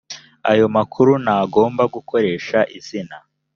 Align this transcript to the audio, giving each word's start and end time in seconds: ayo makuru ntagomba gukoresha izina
ayo 0.51 0.65
makuru 0.75 1.11
ntagomba 1.23 1.83
gukoresha 1.95 2.59
izina 2.77 3.15